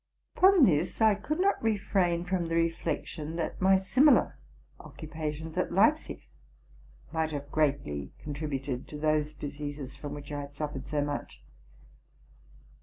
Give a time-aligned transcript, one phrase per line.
[0.35, 4.39] Upon this I could not refrain from the reflection, that my similar
[4.79, 6.25] occupations at Leipzig
[7.11, 11.43] might have greatly contributed to those diseases from which I had suffered so much.